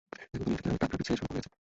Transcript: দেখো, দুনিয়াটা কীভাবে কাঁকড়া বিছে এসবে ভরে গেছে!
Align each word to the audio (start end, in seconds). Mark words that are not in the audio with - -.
দেখো, 0.21 0.33
দুনিয়াটা 0.39 0.59
কীভাবে 0.63 0.79
কাঁকড়া 0.81 0.99
বিছে 0.99 1.11
এসবে 1.13 1.25
ভরে 1.29 1.37
গেছে! 1.37 1.49